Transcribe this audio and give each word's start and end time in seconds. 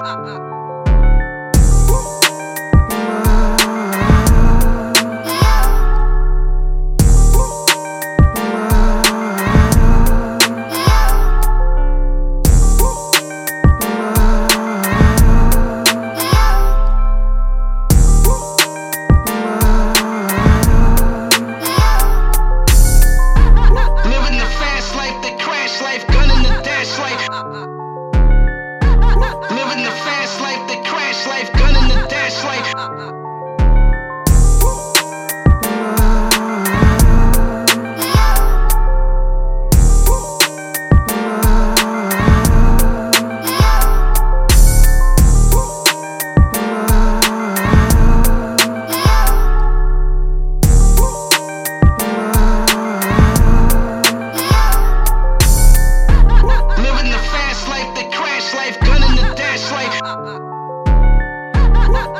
ha 0.00 0.14
ha 0.24 0.34
ha 0.40 0.53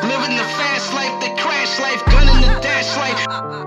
Living 0.02 0.36
the 0.36 0.42
fast 0.42 0.92
life, 0.92 1.20
the 1.20 1.40
crash 1.40 1.78
life, 1.78 2.04
gun 2.06 2.28
in 2.28 2.40
the 2.42 2.60
dash 2.60 2.96
life. 2.96 3.63